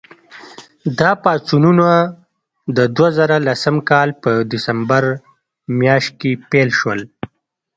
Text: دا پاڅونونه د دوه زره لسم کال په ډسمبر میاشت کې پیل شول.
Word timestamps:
دا 0.99 1.11
پاڅونونه 1.23 1.89
د 2.77 2.79
دوه 2.95 3.09
زره 3.17 3.37
لسم 3.47 3.75
کال 3.89 4.09
په 4.23 4.29
ډسمبر 4.49 5.03
میاشت 5.79 6.11
کې 6.21 6.31
پیل 6.49 6.69
شول. 6.79 6.99